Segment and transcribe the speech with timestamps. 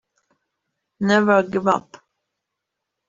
[0.99, 2.03] Never give up.